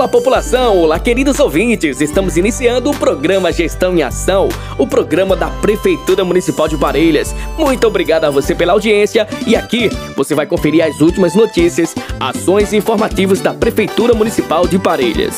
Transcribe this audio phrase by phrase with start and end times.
[0.00, 0.78] Olá, população!
[0.78, 2.00] Olá, queridos ouvintes!
[2.00, 7.34] Estamos iniciando o programa Gestão em Ação, o programa da Prefeitura Municipal de Parelhas.
[7.58, 12.72] Muito obrigado a você pela audiência e aqui você vai conferir as últimas notícias, ações
[12.72, 15.36] e informativos da Prefeitura Municipal de Parelhas.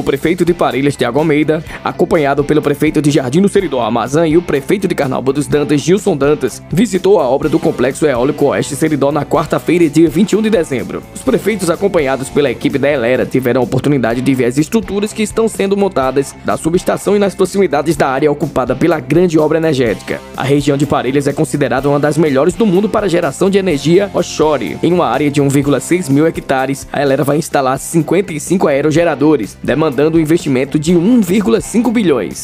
[0.00, 4.34] O prefeito de Parelhas, Tiago Almeida, acompanhado pelo prefeito de Jardim do Seridó, Amazã, e
[4.34, 8.74] o prefeito de Carnaúba dos Dantas, Gilson Dantas, visitou a obra do Complexo Eólico Oeste
[8.74, 11.02] Seridó na quarta-feira, dia 21 de dezembro.
[11.14, 15.22] Os prefeitos, acompanhados pela equipe da Elera, tiveram a oportunidade de ver as estruturas que
[15.22, 20.18] estão sendo montadas da subestação e nas proximidades da área ocupada pela grande obra energética.
[20.34, 24.10] A região de Parelhas é considerada uma das melhores do mundo para geração de energia
[24.14, 24.78] offshore.
[24.82, 30.20] Em uma área de 1,6 mil hectares, a Elera vai instalar 55 aerogeradores, demandando um
[30.20, 32.42] investimento de 1,5 bilhões.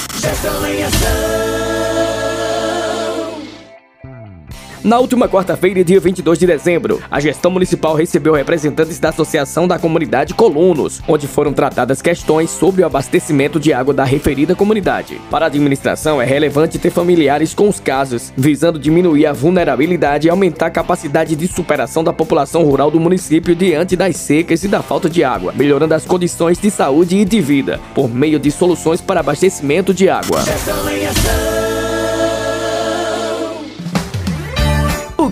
[4.87, 9.81] Na última quarta-feira, dia 22 de dezembro, a gestão municipal recebeu representantes da Associação da
[9.81, 15.20] Comunidade Colunos, onde foram tratadas questões sobre o abastecimento de água da referida comunidade.
[15.28, 20.31] Para a administração, é relevante ter familiares com os casos, visando diminuir a vulnerabilidade e
[20.31, 24.83] aumentar a capacidade de superação da população rural do município diante das secas e da
[24.83, 29.00] falta de água, melhorando as condições de saúde e de vida, por meio de soluções
[29.00, 30.45] para abastecimento de água.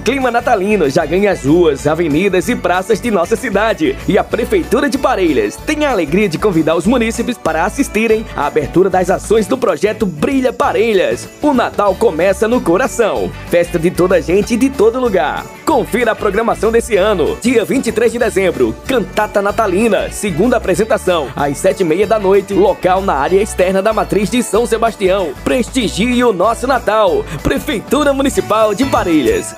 [0.05, 3.96] Clima natalino já ganha as ruas, avenidas e praças de nossa cidade.
[4.06, 8.46] E a Prefeitura de Parelhas tem a alegria de convidar os munícipes para assistirem à
[8.46, 11.27] abertura das ações do projeto Brilha Parelhas.
[11.40, 13.33] O Natal começa no coração.
[13.48, 15.46] Festa de toda gente e de todo lugar.
[15.64, 17.39] Confira a programação desse ano.
[17.40, 23.00] Dia 23 de dezembro, Cantata Natalina, segunda apresentação, às sete e meia da noite, local
[23.00, 25.33] na área externa da Matriz de São Sebastião.
[25.42, 27.24] Prestigie o nosso Natal.
[27.42, 29.55] Prefeitura Municipal de Parelhas.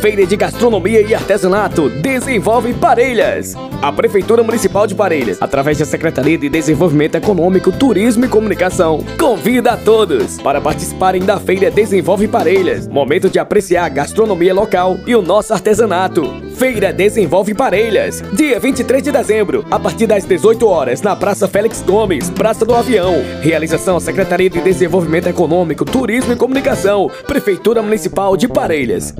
[0.00, 3.54] Feira de Gastronomia e Artesanato Desenvolve Parelhas.
[3.80, 9.72] A Prefeitura Municipal de Parelhas, através da Secretaria de Desenvolvimento Econômico, Turismo e Comunicação, convida
[9.72, 12.88] a todos para participarem da Feira Desenvolve Parelhas.
[12.88, 16.49] Momento de apreciar a gastronomia local e o nosso artesanato.
[16.60, 21.80] Feira Desenvolve Parelhas, dia 23 de dezembro, a partir das 18 horas, na Praça Félix
[21.80, 23.14] Gomes, Praça do Avião.
[23.40, 29.14] Realização Secretaria de Desenvolvimento Econômico, Turismo e Comunicação, Prefeitura Municipal de Parelhas.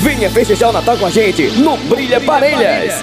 [0.00, 3.02] Venha festejar o Natal com a gente no Brilha Parelhas.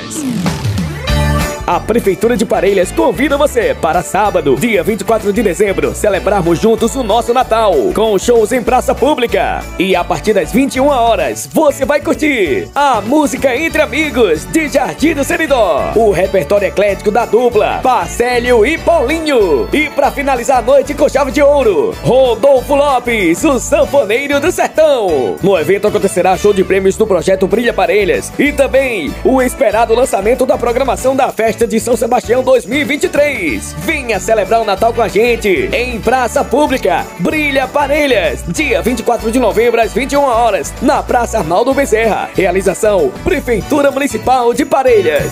[1.71, 7.01] A Prefeitura de Parelhas convida você para sábado, dia 24 de dezembro, celebrarmos juntos o
[7.01, 9.63] nosso Natal, com shows em praça pública.
[9.79, 15.13] E a partir das 21 horas, você vai curtir a música Entre Amigos de Jardim
[15.13, 19.69] do Seridó, o repertório eclético da dupla Parcélio e Paulinho.
[19.71, 25.37] E para finalizar a noite com chave de ouro, Rodolfo Lopes, o sanfoneiro do sertão.
[25.41, 30.45] No evento acontecerá show de prêmios do projeto Brilha Parelhas e também o esperado lançamento
[30.45, 33.75] da programação da festa de São Sebastião 2023.
[33.79, 37.05] Venha celebrar o Natal com a gente em praça pública.
[37.19, 42.29] Brilha Parelhas, dia 24 de novembro às 21 horas, na Praça Arnaldo Bezerra.
[42.35, 45.31] Realização Prefeitura Municipal de Parelhas.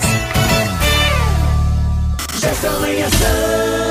[2.40, 3.89] Gestão em ação.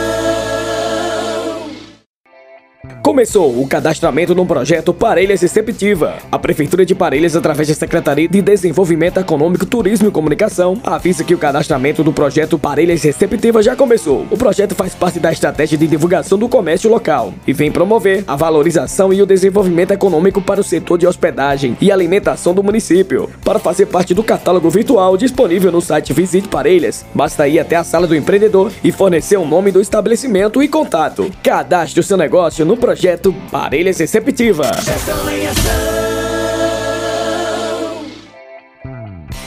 [3.09, 6.17] Começou o cadastramento no projeto Parelhas Receptiva.
[6.31, 11.33] A Prefeitura de Parelhas, através da Secretaria de Desenvolvimento Econômico, Turismo e Comunicação, avisa que
[11.33, 14.27] o cadastramento do projeto Parelhas Receptiva já começou.
[14.29, 18.35] O projeto faz parte da estratégia de divulgação do comércio local e vem promover a
[18.35, 23.27] valorização e o desenvolvimento econômico para o setor de hospedagem e alimentação do município.
[23.43, 27.83] Para fazer parte do catálogo virtual disponível no site Visite Parelhas, basta ir até a
[27.83, 31.31] sala do empreendedor e fornecer o nome do estabelecimento e contato.
[31.41, 32.98] Cadastre o seu negócio no projeto
[33.51, 34.71] Parelhas Receptiva.
[34.83, 36.08] Gestão em ação.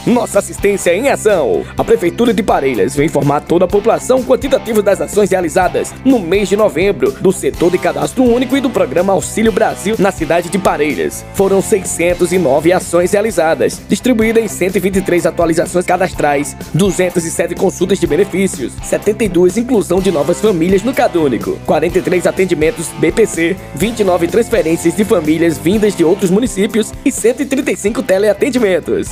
[0.05, 1.63] Nossa assistência em ação.
[1.77, 6.49] A Prefeitura de Parelhas vem informar toda a população quantitativo das ações realizadas no mês
[6.49, 10.59] de novembro do setor de cadastro único e do programa Auxílio Brasil na cidade de
[10.59, 11.23] Parelhas.
[11.33, 20.01] Foram 609 ações realizadas, distribuídas em 123 atualizações cadastrais, 207 consultas de benefícios, 72 inclusão
[20.01, 26.29] de novas famílias no Cadúnico, 43 atendimentos BPC, 29 transferências de famílias vindas de outros
[26.29, 29.07] municípios e 135 teleatendimentos.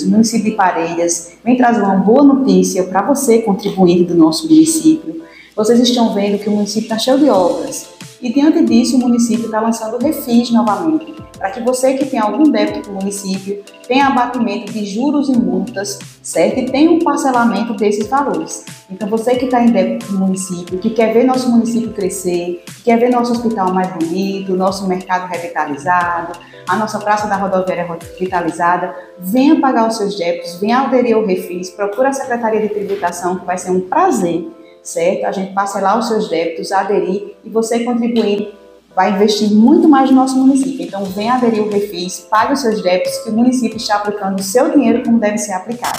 [0.00, 5.22] O município de Parelhas vem trazer uma boa notícia para você, contribuinte do nosso município.
[5.56, 7.88] Vocês estão vendo que o município está cheio de obras.
[8.22, 12.20] E, diante disso, o município está lançando o Refis novamente, para que você que tem
[12.20, 16.58] algum débito com o município tenha abatimento de juros e multas, certo?
[16.58, 18.62] E tenha um parcelamento desses valores.
[18.90, 22.62] Então, você que está em débito com o município, que quer ver nosso município crescer,
[22.66, 26.38] que quer ver nosso hospital mais bonito, nosso mercado revitalizado,
[26.68, 31.70] a nossa praça da rodoviária revitalizada, venha pagar os seus débitos, venha aderir ao Refis,
[31.70, 34.46] procura a Secretaria de Tributação, que vai ser um prazer,
[34.82, 35.24] certo?
[35.24, 38.60] A gente parcelar os seus débitos, aderir e você contribuir
[39.00, 40.84] vai investir muito mais no nosso município.
[40.84, 44.42] Então, venha aderir ao Refis, pague os seus débitos, que o município está aplicando o
[44.42, 45.98] seu dinheiro como deve ser aplicado.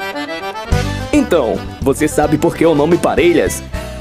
[1.21, 3.61] Então, você sabe por que o nome Parelhas?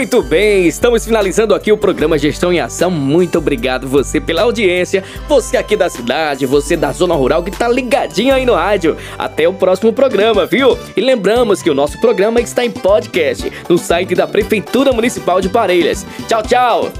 [0.00, 2.90] Muito bem, estamos finalizando aqui o programa Gestão em Ação.
[2.90, 7.68] Muito obrigado você pela audiência, você aqui da cidade, você da zona rural que tá
[7.68, 8.96] ligadinho aí no rádio.
[9.18, 10.78] Até o próximo programa, viu?
[10.96, 15.50] E lembramos que o nosso programa está em podcast no site da Prefeitura Municipal de
[15.50, 16.06] Parelhas.
[16.26, 16.90] Tchau, tchau!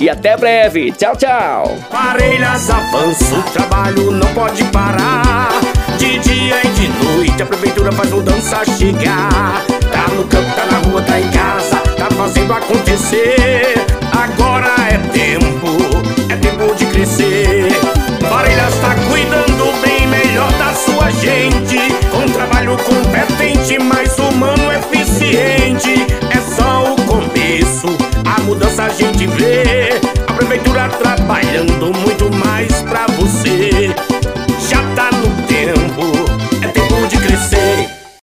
[0.00, 0.92] E até breve.
[0.92, 1.76] Tchau, tchau.
[1.90, 5.50] Parelhas avança, o trabalho não pode parar.
[5.98, 9.66] De dia e de noite a prefeitura faz mudança chegar.
[9.92, 11.35] Tá no campo, tá na rua, tá em
[13.06, 14.05] você.